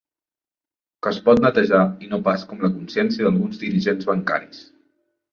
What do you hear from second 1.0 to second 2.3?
Que es pot netejar, i no